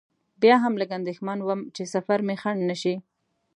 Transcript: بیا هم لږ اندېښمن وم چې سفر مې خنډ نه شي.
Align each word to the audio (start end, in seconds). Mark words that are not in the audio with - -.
بیا 0.41 0.55
هم 0.63 0.73
لږ 0.81 0.89
اندېښمن 0.99 1.39
وم 1.43 1.61
چې 1.75 1.83
سفر 1.93 2.19
مې 2.27 2.35
خنډ 2.41 2.61
نه 2.69 2.75
شي. 2.81 2.95